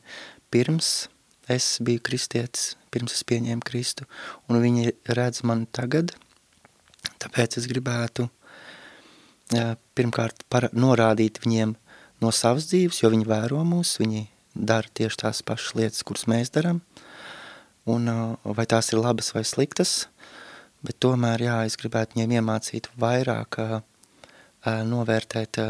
pirms 0.50 1.08
es 1.50 1.76
biju 1.84 2.02
kristietis, 2.06 2.74
pirms 2.94 3.14
es 3.16 3.24
pieņēmu 3.26 3.64
Kristu, 3.66 4.06
un 4.48 4.60
viņi 4.62 4.94
redz 5.18 5.42
mani 5.46 5.66
tagad, 5.74 6.14
tāpēc 7.22 7.58
es 7.60 7.66
gribētu 7.70 8.28
pirmkārt 9.50 10.44
par, 10.50 10.68
norādīt 10.72 11.40
viņiem 11.42 11.74
no 12.22 12.30
savas 12.34 12.68
dzīves, 12.70 13.02
jo 13.02 13.10
viņi 13.12 13.26
vēro 13.28 13.62
mūs, 13.66 13.96
viņi 14.00 14.26
dara 14.54 14.88
tieši 14.94 15.22
tās 15.24 15.42
pašas 15.46 15.74
lietas, 15.78 16.04
kuras 16.06 16.26
mēs 16.30 16.52
daram, 16.54 16.80
un 17.90 18.08
vai 18.44 18.66
tās 18.70 18.92
ir 18.92 19.00
labas 19.02 19.32
vai 19.34 19.44
sliktas, 19.46 20.08
bet 20.86 21.00
tomēr, 21.02 21.46
jā, 21.48 21.56
es 21.66 21.78
gribētu 21.80 22.16
viņiem 22.16 22.38
iemācīt 22.38 22.90
vairāk 23.00 23.58
novērtēt, 24.86 25.60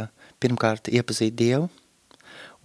pirmkārt 0.40 0.90
iepazīt 0.90 1.36
Dievu, 1.38 1.68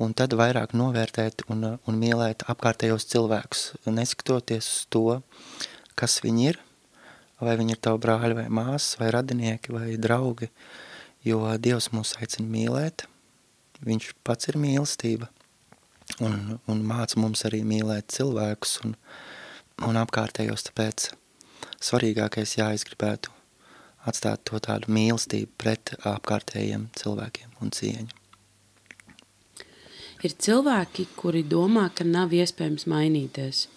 un 0.02 0.16
tad 0.18 0.36
vairāk 0.36 0.74
novērtēt 0.76 1.46
un, 1.52 1.78
un 1.78 2.00
mīlēt 2.00 2.44
apkārtējos 2.52 3.08
cilvēkus, 3.12 3.68
neskatoties 3.88 4.68
uz 4.68 4.82
to, 4.92 5.06
kas 5.96 6.20
viņi 6.26 6.50
ir, 6.52 6.60
vai 7.40 7.56
viņi 7.60 7.76
ir 7.76 7.84
tavu 7.88 8.02
brāļi 8.04 8.40
vai 8.42 8.50
māsas, 8.50 8.98
vai 9.00 9.12
radinieki, 9.14 9.76
vai 9.76 9.96
draugi, 10.02 10.50
uh, 10.50 10.84
jo 11.26 11.42
Dievs 11.62 11.90
mūs 11.94 12.16
aicina 12.22 12.48
mīlēt, 12.52 13.06
viņš 13.86 14.12
pats 14.26 14.50
ir 14.52 14.60
mīlestība, 14.62 15.30
un, 16.24 16.58
un 16.72 16.84
māca 16.88 17.20
mums 17.22 17.46
arī 17.48 17.64
mīlēt 17.68 18.14
cilvēkus 18.16 18.80
un, 18.86 18.96
un 19.88 20.02
apkārtējos, 20.02 20.68
tāpēc 20.70 21.10
svarīgākais 21.84 22.58
jāizgribētu 22.60 23.34
atstāt 24.06 24.46
to 24.46 24.62
tādu 24.62 24.94
mīlestību 24.94 25.52
pret 25.58 25.96
apkārtējiem 26.06 26.90
cilvēkiem 26.98 27.58
un 27.62 27.74
cieņu. 27.74 28.22
Ir 30.26 30.34
cilvēki, 30.42 31.10
kuri 31.18 31.44
domā, 31.46 31.90
ka 31.94 32.06
nav 32.08 32.34
iespējams 32.34 32.88
mainīties– 32.90 33.66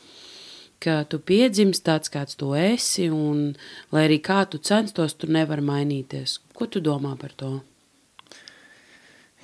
ka 0.82 1.02
tu 1.10 1.18
piedzimsti 1.18 1.84
tāds, 1.88 2.10
kāds 2.12 2.38
tu 2.38 2.52
esi, 2.58 3.08
un 3.10 3.54
lai 3.94 4.06
arī 4.06 4.20
kā 4.22 4.44
tu 4.50 4.60
censtos, 4.62 5.16
tu 5.18 5.30
nevar 5.30 5.62
mainīties. 5.64 6.38
Ko 6.58 6.66
tu 6.66 6.80
domā 6.82 7.12
par 7.14 7.30
to? 7.38 7.52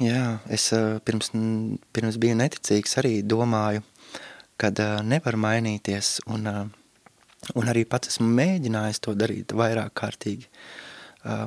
Jā, 0.02 0.40
es 0.50 0.64
pirms, 1.06 1.30
pirms 1.94 2.16
biju 2.18 2.35
neticīgs 2.40 2.97
arī 2.99 3.21
domāju, 3.23 3.85
kad 4.59 4.80
nevar 5.06 5.38
mainīties, 5.38 6.16
un, 6.35 6.49
un 7.54 7.71
arī 7.71 7.85
pats 7.87 8.11
esmu 8.11 8.26
mēģinājis 8.35 8.99
to 9.06 9.14
darīt 9.14 9.54
vairāk 9.54 9.94
kārtīgi, 10.00 10.50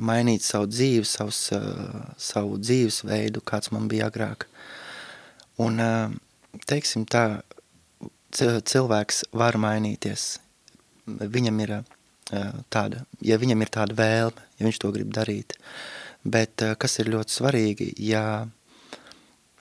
mainīt 0.00 0.46
savu 0.46 0.70
dzīvi, 0.72 1.04
savus, 1.04 1.42
savu 2.16 2.56
dzīvesveidu, 2.62 3.44
kāds 3.44 3.68
man 3.76 3.92
bija 3.92 4.08
agrāk. 4.08 4.48
Un, 5.60 5.84
teiksim 6.64 7.04
tā, 7.04 7.42
cilvēks 8.32 9.26
var 9.36 9.60
mainīties. 9.60 10.38
Viņam 11.06 11.64
ir 11.64 11.76
tāda, 12.72 13.04
ja 13.24 13.38
viņam 13.40 13.64
ir 13.64 13.72
tāda 13.72 13.96
vēlme, 13.98 14.44
ja 14.58 14.66
viņš 14.66 14.80
to 14.82 14.92
grib 14.94 15.12
darīt. 15.16 15.56
Bet 16.28 16.64
kas 16.80 16.98
ir 17.00 17.10
ļoti 17.14 17.34
svarīgi, 17.38 17.88
ja 18.04 18.22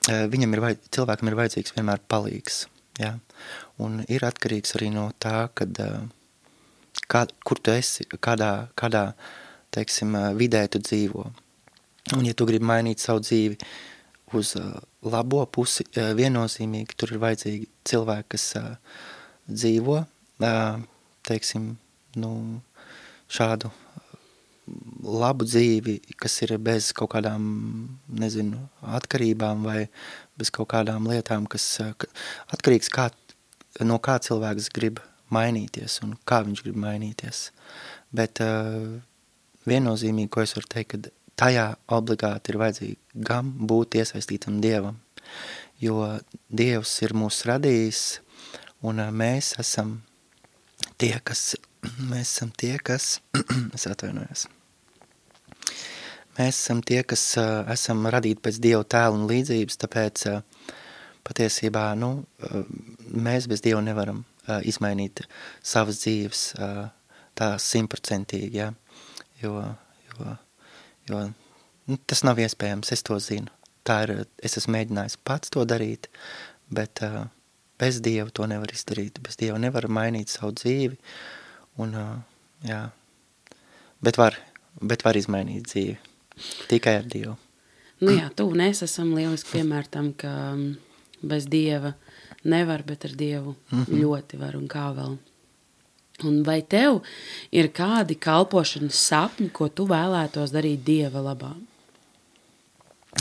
viņam 0.08 0.56
ir, 0.56 0.66
cilvēkam 0.92 1.32
ir 1.32 1.38
vajadzīgs 1.40 1.76
vienmēr 1.78 2.04
palīgs. 2.10 2.66
Ja? 3.00 3.16
Un 3.84 4.02
ir 4.10 4.26
atkarīgs 4.26 4.76
arī 4.78 4.90
no 4.94 5.10
tā, 5.22 5.50
kad, 5.58 5.80
kā, 7.08 7.26
kur 7.46 7.62
tu 7.62 7.74
esi, 7.76 8.08
kādā, 8.18 8.70
kādā 8.80 9.12
teiksim, 9.76 10.16
vidē 10.40 10.66
tu 10.72 10.82
dzīvo. 10.82 11.28
Un 12.18 12.24
ja 12.26 12.34
tu 12.34 12.48
gribi 12.48 12.66
mainīt 12.66 13.04
savu 13.04 13.22
dzīvi, 13.24 13.58
uz 14.36 14.54
labo 15.08 15.44
pusi 15.52 15.86
viennozīmīgi 15.94 16.96
tur 17.00 17.14
ir 17.14 17.22
vajadzīgi 17.24 17.68
cilvēki, 17.88 18.30
kas 18.34 18.48
dzīvo, 19.48 20.00
teiksim, 21.28 21.76
nu, 22.18 22.32
šādu 23.32 23.72
labu 25.08 25.46
dzīvi, 25.48 26.00
kas 26.20 26.42
ir 26.44 26.58
bez 26.60 26.92
kaut 26.96 27.14
kādām, 27.16 27.44
nezinu, 28.12 28.60
atkarībām 28.98 29.64
vai 29.68 29.86
bez 30.40 30.52
kaut 30.54 30.70
kādām 30.74 31.08
lietām, 31.08 31.48
kas 31.50 31.66
atkarīgs 32.52 32.92
kā, 32.94 33.10
no 33.88 34.00
kā 34.04 34.18
cilvēks 34.24 34.72
grib 34.76 35.00
mainīties 35.34 36.02
un 36.04 36.16
kā 36.28 36.42
viņš 36.46 36.64
grib 36.66 36.80
mainīties. 36.84 37.50
Bet 38.16 38.42
uh, 38.44 38.98
viennozīmīgi, 39.68 40.32
ko 40.32 40.44
es 40.44 40.56
varu 40.58 40.72
teikt, 40.72 40.96
kad 40.96 41.10
tajā 41.40 41.68
obligāti 41.94 42.54
ir 42.54 42.60
vajadzīgi 42.62 43.24
gan 43.28 43.52
būt 43.70 44.00
iesaistītam 44.02 44.62
Dievam, 44.64 45.00
jo 45.84 46.02
Dievs 46.50 46.96
ir 47.06 47.14
mūs 47.18 47.44
radījis, 47.48 48.04
un 48.88 49.02
mēs 49.14 49.54
esam 49.62 50.00
tie, 50.98 51.16
kas 51.24 51.54
mēs 52.10 52.32
esam 52.32 52.52
tie, 52.58 52.76
kas, 52.84 53.18
es 53.76 53.88
atvainojos, 53.90 54.48
mēs 56.38 56.54
esam 56.54 56.82
tie, 56.86 57.02
kas 57.08 57.24
uh, 57.42 57.64
esam 57.74 58.06
radīti 58.14 58.44
pēc 58.44 58.60
Dieva 58.64 58.84
tēla 58.84 59.16
un 59.18 59.28
līdzības, 59.30 59.80
tāpēc 59.84 60.26
uh, 60.32 60.74
patiesībā, 61.28 61.90
nu, 62.00 62.12
uh, 62.48 62.64
mēs 63.14 63.50
bez 63.52 63.64
Dieva 63.66 63.82
nevaram 63.86 64.24
uh, 64.24 64.60
izmainīt 64.68 65.26
savas 65.66 66.04
dzīves 66.04 66.44
uh, 66.58 66.86
tā 67.38 67.54
simtprocentīgi, 67.62 68.62
ja? 68.62 68.72
jo, 69.42 69.62
jo, 70.12 70.36
jo 71.10 71.24
nu, 71.88 71.98
tas 72.06 72.24
nav 72.28 72.42
iespējams, 72.42 72.94
es 72.94 73.06
to 73.06 73.18
zinu. 73.24 73.54
Tā 73.88 74.02
ir, 74.04 74.14
es 74.44 74.58
esmu 74.60 74.76
mēģinājis 74.76 75.20
pats 75.28 75.54
to 75.54 75.64
darīt, 75.68 76.10
bet 76.74 77.04
uh, 77.06 77.26
bez 77.80 78.02
Dieva 78.04 78.32
to 78.34 78.48
nevar 78.50 78.72
izdarīt, 78.74 79.22
bez 79.24 79.38
Dieva 79.40 79.60
nevar 79.62 79.88
mainīt 79.88 80.34
savu 80.34 80.56
dzīvi, 80.58 80.98
un, 81.78 81.94
jā, 82.66 82.82
bet 84.04 84.18
var, 84.18 84.38
bet 84.82 85.06
var 85.06 85.18
izmainīt 85.20 85.70
dzīvi, 85.72 85.98
tikai 86.72 86.98
ar 87.02 87.08
Dievu. 87.10 87.38
Nu 88.00 88.14
jā, 88.14 88.28
tu 88.36 88.46
un 88.52 88.62
es 88.62 88.84
esam 88.86 89.16
lieliski 89.18 89.58
piemēr 89.58 89.88
tam, 89.90 90.12
ka 90.14 90.32
bez 91.22 91.48
Dieva 91.50 91.96
nevar, 92.46 92.84
bet 92.86 93.06
ar 93.06 93.16
Dievu 93.18 93.56
mm 93.56 93.84
-hmm. 93.84 94.02
ļoti 94.02 94.38
var 94.38 94.56
un 94.56 94.68
kā 94.68 94.94
vēl. 94.94 95.18
Un 96.24 96.44
vai 96.44 96.62
tev 96.62 97.04
ir 97.52 97.70
kādi 97.70 98.18
kalpošanas 98.20 98.98
sapņi, 99.10 99.52
ko 99.52 99.68
tu 99.70 99.86
vēlētos 99.88 100.54
darīt 100.54 100.84
Dieva 100.84 101.22
labā? 101.22 101.56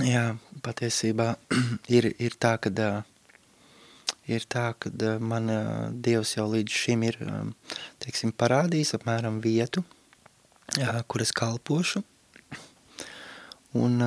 Jā, 0.05 0.37
patiesībā 0.63 1.37
ir, 1.97 2.15
ir 2.19 2.33
tā, 2.41 2.59
ka 2.59 2.71
ir 4.27 4.47
tā, 4.51 4.71
ka 4.79 4.91
man 5.23 5.51
Dievs 6.03 6.35
jau 6.37 6.47
līdz 6.51 6.81
šim 6.83 7.05
ir, 7.07 7.19
teiksim, 8.03 8.35
parādījis 8.35 8.97
apmēram 8.99 9.41
vietu, 9.45 9.85
kur 11.07 11.25
es 11.25 11.33
kalpošu. 11.37 12.03
Un, 13.77 14.01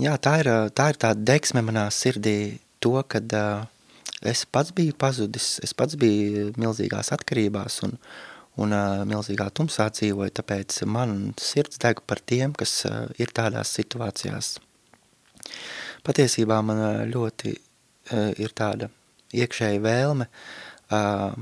jā, 0.00 0.14
tā 0.20 0.34
ir, 0.42 0.50
tā 0.76 0.90
ir 0.92 1.00
tā 1.00 1.14
deksme 1.16 1.64
manā 1.64 1.86
sirdī 1.94 2.60
to, 2.84 2.98
kad 3.08 3.32
es 4.24 4.44
pats 4.44 4.74
biju 4.76 4.96
pazudis, 4.98 5.58
es 5.64 5.74
pats 5.76 5.96
biju 6.00 6.52
milzīgās 6.60 7.12
atkarībās 7.16 7.80
un, 7.86 7.96
un 8.60 8.76
milzīgā 9.08 9.48
tumsā 9.56 9.88
dzīvoju, 9.92 10.34
tāpēc 10.38 10.82
man 10.86 11.32
sirds 11.40 11.80
deg 11.82 12.04
par 12.06 12.20
tiem, 12.20 12.54
kas 12.56 12.84
ir 13.18 13.32
tādās 13.34 13.72
situācijās. 13.78 14.58
Patiesībā 16.04 16.60
man 16.66 16.80
ļoti 17.08 17.54
uh, 17.54 18.30
ir 18.36 18.52
tāda 18.56 18.90
iekšēja 19.34 19.82
vēlme 19.82 20.26
uh, 20.28 21.36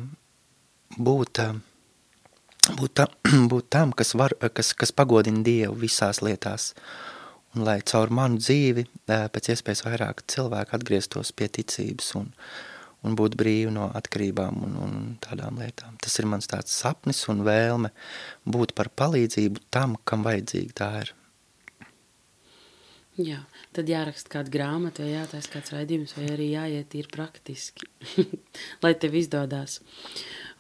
būt, 0.97 1.41
uh, 1.43 2.77
būt, 2.79 2.93
ta, 3.01 3.09
būt 3.53 3.71
tam, 3.75 3.95
kas, 3.97 4.15
var, 4.19 4.37
kas, 4.55 4.73
kas 4.79 4.95
pagodina 4.95 5.43
Dievu 5.47 5.81
visās 5.83 6.23
lietās, 6.25 6.73
un 7.57 7.67
lai 7.67 7.81
caur 7.89 8.13
manu 8.15 8.41
dzīvi 8.41 8.87
uh, 8.87 9.27
pēc 9.35 9.53
iespējas 9.57 9.83
vairāk 9.89 10.23
cilvēku 10.31 10.79
atgrieztos 10.79 11.35
pie 11.37 11.51
ticības 11.59 12.13
un, 12.21 12.31
un 13.03 13.17
būt 13.19 13.35
brīvi 13.41 13.73
no 13.75 13.89
atkarībām 13.99 14.63
un, 14.69 14.77
un 14.87 15.01
tādām 15.27 15.59
lietām. 15.59 15.99
Tas 16.03 16.21
ir 16.23 16.31
mans 16.31 16.47
tāds 16.51 16.75
sapnis 16.85 17.25
un 17.33 17.43
vēlme 17.47 17.91
būt 18.47 18.77
par 18.79 18.93
palīdzību 18.95 19.67
tam, 19.75 19.99
kam 20.07 20.23
vajadzīgi 20.29 20.79
tā 20.79 20.93
ir. 21.03 21.13
Jā, 23.21 23.43
tad 23.77 23.91
jāraksta 23.93 24.31
kāda 24.39 24.49
grāmata, 24.49 25.03
vai 25.05 25.11
jātais 25.13 25.45
kāds 25.53 25.75
raidījums, 25.75 26.15
vai 26.17 26.31
arī 26.33 26.47
jāiet 26.55 26.95
ir 26.97 27.11
praktiski, 27.13 27.85
lai 28.85 28.95
tev 28.97 29.19
izdodās. 29.21 29.83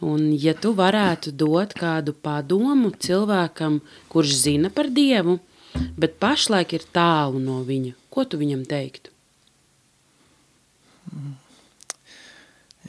Un 0.05 0.27
ja 0.37 0.53
tu 0.53 0.75
varētu 0.77 1.33
dot 1.33 1.73
kādu 1.79 2.13
padomu 2.13 2.91
cilvēkam, 2.93 3.79
kurš 4.12 4.35
zina 4.43 4.69
par 4.69 4.91
Dievu, 4.93 5.38
bet 5.97 6.19
pašlaik 6.21 6.75
ir 6.77 6.85
tālu 6.93 7.41
no 7.41 7.62
viņa, 7.65 7.95
ko 8.12 8.27
tu 8.29 8.43
viņam 8.43 8.67
teiktu? 8.69 9.15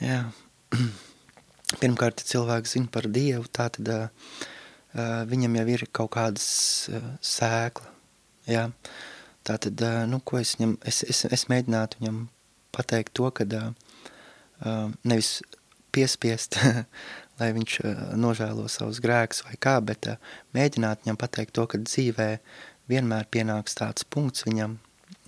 Jā. 0.04 0.20
Pirmkārt, 1.80 2.20
cilvēks 2.20 2.76
zina 2.76 2.92
par 2.92 3.08
Dievu, 3.08 3.48
tā 3.48 3.70
tad 3.72 3.88
uh, 3.96 4.06
viņam 5.32 5.56
jau 5.62 5.66
ir 5.78 5.88
kaut 5.88 6.12
kādas 6.20 6.52
uh, 6.92 7.10
sēkla. 7.32 7.88
Jā. 8.52 8.68
Tā 8.68 9.12
tad, 9.48 9.82
uh, 9.84 10.04
nu, 10.10 10.20
ko 10.24 10.40
es 10.40 10.54
viņam, 10.58 10.76
es, 10.88 11.02
es, 11.08 11.24
es 11.32 11.46
mēģinātu 11.52 12.00
viņam 12.00 12.20
pateikt 12.74 13.14
to, 13.16 13.30
ka 13.34 13.46
uh, 13.50 14.92
nevis 15.04 15.38
piespiest, 15.94 16.58
lai 17.40 17.50
viņš 17.56 17.80
uh, 17.82 18.06
nožēlo 18.18 18.68
savus 18.72 19.02
grēkus 19.04 19.44
vai 19.48 19.58
kā, 19.60 19.78
bet 19.84 20.10
uh, 20.10 20.32
mēģināt 20.56 21.04
viņam 21.04 21.20
pateikt 21.20 21.56
to, 21.58 21.66
ka 21.70 21.82
dzīvē 21.82 22.30
vienmēr 22.90 23.28
pienāks 23.32 23.76
tāds 23.78 24.04
punkts 24.04 24.46
viņam, 24.48 24.78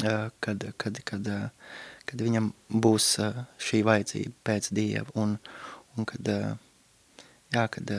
uh, 0.05 0.31
kad, 0.41 0.65
kad, 0.81 1.05
kad 1.09 1.31
uh, 1.33 1.69
kad 2.07 2.23
viņam 2.23 2.53
būs 2.71 3.17
šī 3.63 3.83
vajadzība 3.87 4.35
pēc 4.47 4.71
Dieva 4.77 5.11
un, 5.19 5.37
un 5.97 6.09
kad, 6.09 6.31
jā, 7.55 7.67
kad 7.75 7.93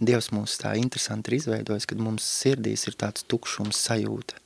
Dievs 0.00 0.30
mūs 0.32 0.56
tā 0.62 0.72
interesanti 0.80 1.30
ir 1.30 1.38
izveidojis, 1.38 1.86
kad 1.90 2.00
mums 2.00 2.24
sirdīs 2.40 2.86
ir 2.88 2.96
tāds 3.00 3.26
tukšums 3.28 3.78
sajūta 3.84 4.40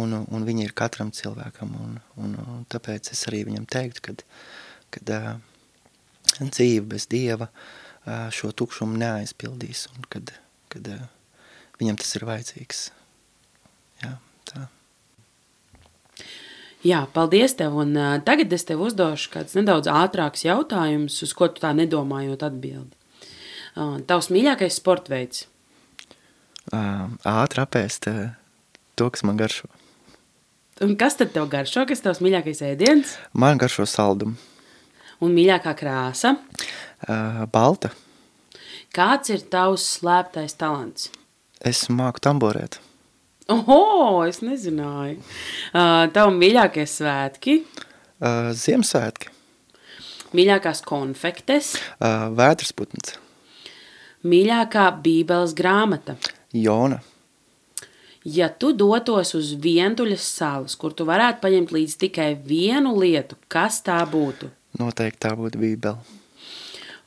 un, 0.00 0.18
un 0.24 0.46
viņi 0.46 0.68
ir 0.68 0.76
katram 0.76 1.12
cilvēkam 1.14 1.74
un, 1.80 1.96
un, 2.20 2.36
un 2.40 2.62
tāpēc 2.72 3.12
es 3.14 3.26
arī 3.30 3.44
viņam 3.50 3.66
teiktu, 3.70 4.04
kad, 4.08 4.24
kad 4.94 5.14
dzīve 6.40 6.86
bez 6.94 7.08
Dieva 7.10 7.50
šo 8.34 8.50
tukšumu 8.52 8.98
neaizpildīs 9.00 9.86
un 9.94 10.08
kad, 10.12 10.34
kad 10.72 10.88
viņam 11.80 11.98
tas 12.00 12.16
ir 12.18 12.26
vajadzīgs. 12.28 12.86
Jā, 14.02 14.16
tā. 14.50 14.66
Jā, 16.84 17.00
paldies 17.14 17.56
tev. 17.56 17.78
Un, 17.80 17.94
uh, 17.96 18.18
tagad 18.24 18.52
es 18.52 18.66
tev 18.68 18.82
uzdošu 18.84 19.30
kādus 19.32 19.56
nedaudz 19.56 19.88
ātrākus 19.88 20.44
jautājumus, 20.44 21.22
uz 21.24 21.32
ko 21.36 21.48
tu 21.48 21.62
tā 21.64 21.72
nedomājot 21.76 22.44
atbildi. 22.44 22.92
Uh, 23.74 23.96
tavs 24.06 24.28
mīļākais 24.30 24.76
sporta 24.82 25.14
veids? 25.14 25.46
Uh, 26.68 27.08
ātri 27.24 27.64
apēst 27.64 28.10
uh, 28.12 28.36
to, 29.00 29.08
kas 29.14 29.24
man 29.24 29.40
garšo. 29.40 29.70
Un 30.82 30.96
kas 30.98 31.14
tad 31.14 31.30
tev 31.30 31.46
garšo? 31.52 31.84
Kas 31.86 32.02
tavs 32.02 32.18
mīļākais 32.24 32.62
ēdiens? 32.66 33.14
Man 33.38 33.60
garšo 33.62 33.86
saldumu. 33.86 34.34
Un 35.22 35.30
mīļākā 35.36 35.70
krāsa? 35.78 36.34
Uh, 37.06 37.44
balta. 37.52 37.92
Kāds 38.94 39.30
ir 39.30 39.44
tavs 39.50 39.84
slēptais 40.00 40.56
talants? 40.58 41.12
Es 41.62 41.86
māku 41.86 42.22
tamborēt. 42.26 42.80
Oho, 43.54 44.24
es 44.26 44.40
nezināju. 44.42 45.20
Uh, 45.70 46.08
Tavu 46.14 46.34
mīļākie 46.40 46.88
svētki? 46.90 47.60
Uh, 48.18 48.50
Ziemassvētki. 48.56 49.30
Mīļākās 50.34 50.82
konfektes? 50.86 51.74
Uh, 52.00 52.32
Vētrasputns. 52.34 53.14
Mīļākā 54.26 54.88
bībeles 55.04 55.54
grāmata? 55.54 56.16
Jona. 56.56 57.02
Ja 58.24 58.46
tu 58.48 58.70
dotos 58.72 59.34
uz 59.36 59.50
vientuļas 59.60 60.26
salas, 60.38 60.78
kur 60.80 60.94
tu 60.96 61.04
varētu 61.04 61.42
paņemt 61.42 61.74
līdz 61.76 61.96
tikai 62.06 62.30
vienu 62.40 62.94
lietu, 62.96 63.36
kas 63.52 63.82
tā 63.84 63.98
būtu? 64.08 64.48
Noteikti 64.80 65.20
tā 65.26 65.34
būtu 65.36 65.60
bībele. 65.60 66.00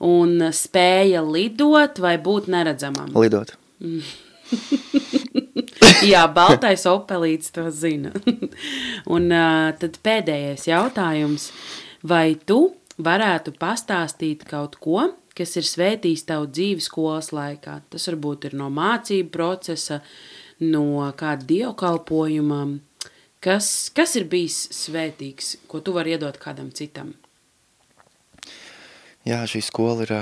Un 0.05 0.51
spēja 0.53 1.23
lidot 1.25 1.97
vai 1.97 2.19
būt 2.21 2.51
neredzamam? 2.53 3.09
Lidot. 3.17 3.55
Jā, 6.05 6.27
baltais 6.29 6.85
opelīts 6.85 7.49
to 7.55 7.65
zina. 7.73 8.13
Un 9.15 9.31
uh, 9.33 9.73
tad 9.81 9.97
pēdējais 10.05 10.67
jautājums. 10.69 11.49
Vai 12.05 12.37
tu 12.37 12.75
varētu 13.01 13.55
pastāstīt 13.57 14.45
kaut 14.47 14.77
ko, 14.81 15.09
kas 15.37 15.57
ir 15.57 15.65
svētījis 15.65 16.27
tavu 16.29 16.45
dzīvi 16.53 16.85
skolas 16.85 17.33
laikā? 17.33 17.79
Tas 17.89 18.05
varbūt 18.11 18.51
ir 18.51 18.57
no 18.61 18.69
mācību 18.73 19.33
procesa, 19.33 20.03
no 20.63 21.05
kāda 21.17 21.45
dievkalpojuma. 21.49 22.61
Kas, 23.43 23.89
kas 23.93 24.15
ir 24.17 24.25
bijis 24.29 24.65
svētīgs, 24.73 25.55
ko 25.69 25.79
tu 25.85 25.93
vari 25.93 26.15
iedot 26.15 26.39
kādam 26.41 26.71
citam? 26.73 27.13
Jā, 29.27 29.43
šī 29.45 29.61
skola 29.65 30.07
ir 30.07 30.13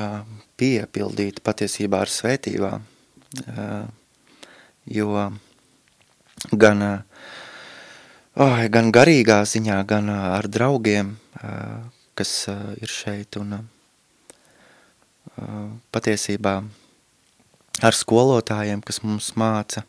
piepildīta 0.60 1.44
patiesībā 1.46 2.02
ar 2.04 2.12
svētībām, 2.12 2.84
jo 4.98 5.26
gan, 6.64 6.84
oh, 8.36 8.58
gan 8.74 8.92
garīgā 8.98 9.40
ziņā, 9.48 9.78
gan 9.88 10.10
ar 10.10 10.50
draugiem, 10.52 11.14
kas 12.18 12.34
ir 12.82 12.92
šeit. 12.92 13.38
Un, 13.40 13.60
patiesībā 15.96 16.56
ar 17.84 17.98
skolotājiem, 17.98 18.82
kas 18.86 19.02
mums 19.04 19.34
māca. 19.40 19.84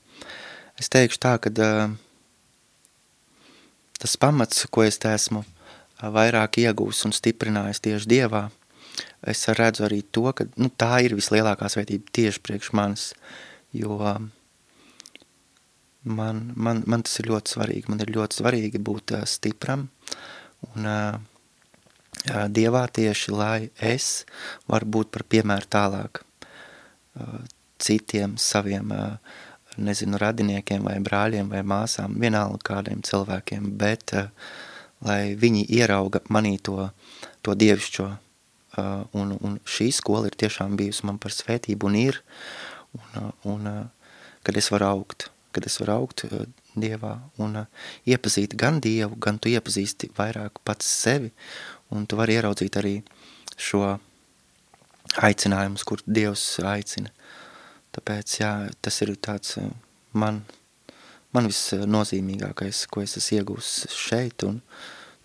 Es 0.77 0.91
teikšu 0.93 1.21
tā, 1.23 1.37
ka 1.41 1.51
tas 3.97 4.17
pamats, 4.21 4.67
ko 4.69 4.85
es 4.85 4.99
esmu 5.01 5.45
vairāk 5.97 6.59
iegūs 6.61 7.07
un 7.09 7.15
stiprinājis 7.17 7.81
tieši 7.87 8.11
Dievā, 8.11 8.43
es 9.25 9.47
redzu 9.49 9.87
arī 9.87 10.03
to, 10.13 10.27
ka 10.37 10.45
nu, 10.61 10.69
tā 10.69 11.01
ir 11.07 11.17
vislielākā 11.17 11.71
svētība 11.73 12.13
tieši 12.19 12.43
priekš 12.45 12.73
manis, 12.77 13.07
jo 13.73 13.97
man, 16.05 16.53
man, 16.55 16.85
man 16.85 17.07
tas 17.07 17.17
ir 17.23 17.31
ļoti 17.33 17.57
svarīgi. 17.57 17.89
Man 17.93 18.05
ir 18.05 18.13
ļoti 18.19 18.43
svarīgi 18.43 18.83
būt 18.83 19.17
stipram 19.25 19.89
un 20.75 20.93
Dievā 22.27 22.85
tieši, 22.93 23.33
lai 23.33 23.69
es 23.81 24.27
varu 24.69 24.89
būt 24.93 25.13
par 25.15 25.25
piemēru 25.31 25.69
tālāk 25.73 26.23
citiem 27.81 28.37
saviem, 28.41 28.93
uh, 28.93 29.37
nezinu, 29.79 30.19
radiniekiem 30.21 30.85
vai 30.87 30.97
brāļiem 31.05 31.51
vai 31.53 31.63
māsām, 31.67 32.17
vienalga 32.21 32.61
kādiem 32.71 33.03
cilvēkiem, 33.07 33.73
bet 33.81 34.15
uh, 34.17 34.31
lai 35.07 35.35
viņi 35.39 35.67
ierauga 35.79 36.23
manī 36.33 36.57
to, 36.63 36.91
to 37.43 37.57
dievišķo. 37.59 38.07
Uh, 38.77 39.07
un, 39.17 39.33
un 39.41 39.57
šī 39.65 39.89
skola 39.95 40.29
ir 40.29 40.37
tiešām 40.37 40.77
bijusi 40.77 41.07
man 41.09 41.21
par 41.23 41.33
svētību 41.33 41.89
un 41.89 41.97
ir, 41.97 42.21
un, 42.93 43.07
uh, 43.23 43.31
un 43.55 43.71
kad 44.45 44.59
es 44.61 44.69
varu 44.71 44.91
augt, 44.91 45.31
kad 45.57 45.67
es 45.67 45.81
varu 45.81 45.97
augt 46.01 46.27
Dievā 46.77 47.15
un 47.41 47.57
iepazīt 48.05 48.53
gan 48.61 48.83
Dievu, 48.85 49.17
gan 49.17 49.39
tu 49.41 49.49
iepazīsti 49.49 50.11
vairāk 50.19 50.61
pats 50.61 50.85
sevi, 50.85 51.31
un 51.89 52.05
tu 52.05 52.19
vari 52.21 52.37
ieraudzīt 52.37 52.77
arī 52.77 52.99
šo 53.57 53.97
aicinājumus, 55.25 55.87
kur 55.89 56.03
Dievs 56.05 56.45
aicina. 56.61 57.13
Tāpēc, 57.97 58.39
jā, 58.43 58.53
tas 58.85 59.03
ir 59.03 59.17
tāds 59.25 59.57
man 60.13 60.45
man 61.37 61.51
visnozīmīgākais, 61.51 62.87
ko 62.91 63.03
es 63.05 63.19
esmu 63.21 63.41
iegūst 63.41 63.93
šeit 63.93 64.45
un 64.47 64.63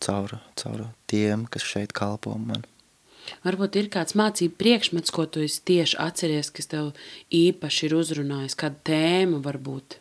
caur, 0.04 0.36
caur 0.60 0.86
tiem, 1.12 1.48
kas 1.52 1.66
šeit 1.68 1.96
kalpo 1.96 2.36
man. 2.40 2.66
Varbūt 3.46 3.78
ir 3.78 3.90
kāds 3.94 4.16
mācību 4.18 4.58
priekšmets, 4.60 5.14
ko 5.14 5.28
tu 5.30 5.46
tieši 5.46 6.00
atceries, 6.02 6.50
kas 6.52 6.68
tev 6.72 6.90
īpaši 7.32 7.88
ir 7.88 7.96
uzrunājis, 8.00 8.58
kāda 8.60 8.82
tēma 8.90 9.40
varbūt? 9.46 10.00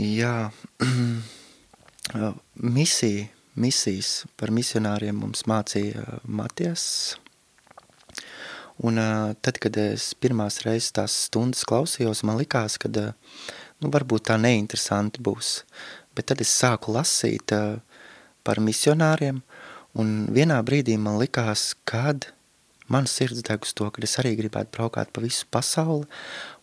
Jā, 0.00 0.48
misija, 2.78 3.28
misijas 3.60 4.14
par 4.40 4.54
misionāriem 4.54 5.20
mums 5.20 5.44
mācīja 5.50 6.22
Matijas. 6.24 6.86
Un 8.80 8.96
tad, 9.44 9.58
kad 9.60 9.76
es 9.76 10.14
pirmās 10.16 10.62
reizes 10.64 10.94
tās 10.96 11.12
stundas 11.26 11.66
klausījos, 11.68 12.22
man 12.24 12.38
likās, 12.40 12.78
ka 12.80 12.88
nu, 12.88 13.90
varbūt 13.92 14.30
tā 14.30 14.38
neinteresanti 14.40 15.20
būs. 15.20 15.66
Bet 16.16 16.30
tad 16.32 16.40
es 16.40 16.52
sāku 16.62 16.94
lasīt 16.96 17.52
par 18.46 18.60
misionāriem, 18.64 19.42
un 20.00 20.14
vienā 20.32 20.56
brīdī 20.64 20.96
man 20.96 21.20
likās, 21.20 21.74
kad 21.84 22.30
man 22.88 23.04
sirds 23.04 23.44
deg 23.44 23.68
uz 23.68 23.76
to, 23.76 23.90
ka 23.92 24.00
es 24.06 24.16
arī 24.22 24.32
gribētu 24.40 24.72
braukāt 24.78 25.12
pa 25.12 25.20
visu 25.20 25.44
pasauli 25.52 26.08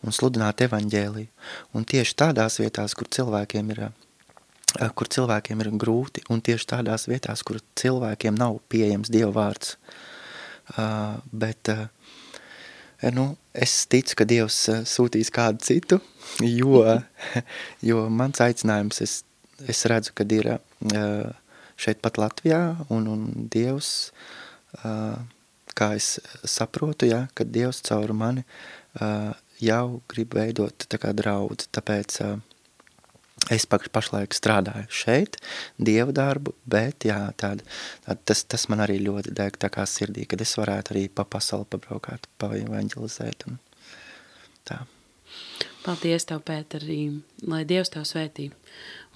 un 0.02 0.16
sludināt 0.16 0.66
evaņģēliju. 0.66 1.30
Un 1.78 1.86
tieši 1.86 2.18
tādās 2.26 2.58
vietās, 2.64 2.98
kur 2.98 3.14
cilvēkiem 3.14 3.74
ir 3.78 3.88
kur 4.98 5.08
cilvēkiem 5.08 5.62
ir 5.64 5.74
grūti, 5.80 6.26
un 6.34 6.42
tieši 6.42 6.74
tādās 6.74 7.06
vietās, 7.08 7.46
kur 7.46 7.62
cilvēkiem 7.78 8.36
nav 8.36 8.58
pieejams 8.74 9.14
Dieva 9.14 9.32
vārds. 9.38 9.78
Uh, 9.78 10.17
bet 11.32 11.72
uh, 11.72 11.86
nu, 13.02 13.36
es 13.54 13.86
ticu, 13.86 14.16
ka 14.18 14.26
Dievs 14.26 14.58
eh, 14.72 14.84
sūtīs 14.88 15.30
kādu 15.34 15.62
citu, 15.66 16.00
jo, 16.60 16.82
jo 17.86 18.06
mans 18.10 18.42
aicinājums, 18.44 19.02
es, 19.06 19.20
es 19.70 19.86
redzu, 19.90 20.16
kad 20.18 20.32
ir 20.34 20.56
eh, 20.56 21.30
šeit 21.78 22.02
pat 22.02 22.18
Latvijā, 22.18 22.62
un, 22.94 23.10
un 23.14 23.28
Dievs, 23.54 24.12
eh, 24.82 25.18
kā 25.78 25.92
es 25.94 26.16
saprotu, 26.50 27.10
ja, 27.12 27.28
kad 27.38 27.54
Dievs 27.54 27.84
caur 27.86 28.10
mani 28.18 28.42
jau 29.62 30.00
grib 30.10 30.32
veidot 30.34 30.88
tā 30.90 30.98
kā 30.98 31.12
draudz, 31.14 31.68
tāpēc 31.70 32.16
es 33.54 33.68
pašlaik 33.68 34.36
strādāju 34.36 34.90
šeit, 34.92 35.38
dievu 35.78 36.16
darbu, 36.16 36.54
bet 36.68 37.08
jā, 37.08 37.20
tāda, 37.40 37.64
tāda, 38.06 38.20
tas, 38.32 38.44
tas 38.44 38.68
man 38.72 38.84
arī 38.84 39.00
ļoti 39.06 39.34
deg 39.38 39.58
tā 39.62 39.72
kā 39.74 39.86
sirdī, 39.88 40.28
kad 40.30 40.44
es 40.44 40.58
varētu 40.60 40.96
arī 40.96 41.08
pa 41.08 41.28
pasauli 41.28 41.70
pabraukāt, 41.72 42.30
pa 42.38 42.52
evanģelizēt 42.60 43.48
un 43.50 43.60
tā. 44.68 44.84
Paldies 45.88 46.26
tev, 46.28 46.42
Pēter, 46.44 46.84
arī, 46.84 47.22
lai 47.48 47.62
Dievs 47.68 47.94
tev 47.94 48.04
svētī. 48.08 48.50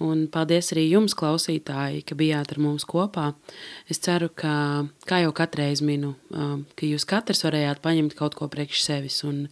Un 0.00 0.24
paldies 0.32 0.72
arī 0.72 0.86
jums, 0.88 1.12
klausītāji, 1.18 2.00
ka 2.08 2.16
bijāt 2.16 2.54
ar 2.54 2.60
mums 2.64 2.86
kopā. 2.88 3.26
Es 3.92 4.00
ceru, 4.00 4.30
ka, 4.32 4.54
kā 5.08 5.20
jau 5.20 5.34
katreiz 5.36 5.84
minu, 5.84 6.14
um, 6.32 6.64
ka 6.78 6.88
jūs 6.88 7.04
katrs 7.08 7.44
varējāt 7.44 7.82
paņemt 7.84 8.16
kaut 8.16 8.38
ko 8.38 8.48
priekš 8.48 8.86
sevis. 8.86 9.20
Un, 9.28 9.44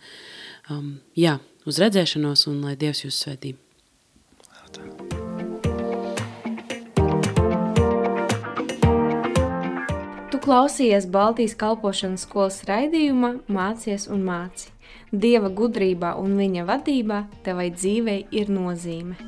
um, 0.72 0.94
jā, 1.12 1.36
uz 1.68 1.82
redzēšanos 1.84 2.46
un 2.48 2.64
lai 2.64 2.78
Dievs 2.80 3.04
jūs 3.04 3.20
svētī. 3.20 3.52
Tu 10.30 10.38
klausies 10.38 11.06
Baltijas 11.06 11.56
kalpošanas 11.58 12.26
skolas 12.26 12.62
raidījumā 12.68 13.36
Mācies 13.50 14.06
un 14.10 14.22
māci. 14.26 14.70
Dieva 15.10 15.50
gudrībā 15.50 16.14
un 16.22 16.36
viņa 16.38 16.66
vadībā 16.70 17.24
tevai 17.46 17.70
dzīvei 17.74 18.20
ir 18.30 18.52
nozīme. 18.54 19.18